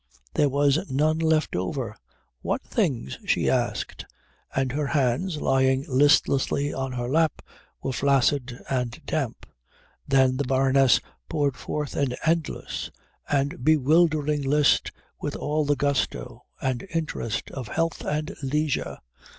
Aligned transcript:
There 0.33 0.49
was 0.49 0.89
none 0.89 1.19
left 1.19 1.55
over. 1.55 1.95
"What 2.41 2.63
things?" 2.63 3.19
she 3.27 3.51
asked; 3.51 4.03
and 4.55 4.71
her 4.71 4.87
hands, 4.87 5.39
lying 5.39 5.85
listlessly 5.87 6.73
on 6.73 6.93
her 6.93 7.07
lap, 7.07 7.43
were 7.83 7.93
flaccid 7.93 8.59
and 8.67 8.99
damp. 9.05 9.45
Then 10.07 10.37
the 10.37 10.43
Baroness 10.43 10.99
poured 11.29 11.55
forth 11.55 11.95
an 11.95 12.15
endless 12.25 12.89
and 13.29 13.63
bewildering 13.63 14.41
list 14.41 14.91
with 15.19 15.35
all 15.35 15.65
the 15.65 15.75
gusto 15.75 16.45
and 16.59 16.87
interest 16.89 17.51
of 17.51 17.67
health 17.67 18.03
and 18.03 18.33
leisure. 18.41 18.97